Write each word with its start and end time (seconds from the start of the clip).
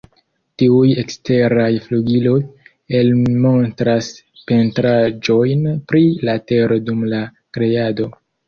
Tiuj 0.59 0.93
eksteraj 1.01 1.67
flugiloj, 1.83 2.39
elmontras 3.01 4.09
pentraĵon 4.53 5.65
pri 5.93 6.05
la 6.31 6.39
tero 6.53 6.83
dum 6.89 7.09
la 7.17 7.25
Kreado. 7.59 8.11